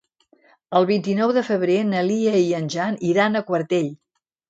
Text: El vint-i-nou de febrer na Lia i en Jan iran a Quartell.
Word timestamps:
El 0.79 0.87
vint-i-nou 0.91 1.35
de 1.37 1.45
febrer 1.51 1.77
na 1.91 2.03
Lia 2.09 2.35
i 2.49 2.51
en 2.63 2.73
Jan 2.79 3.01
iran 3.15 3.37
a 3.37 3.47
Quartell. 3.53 3.97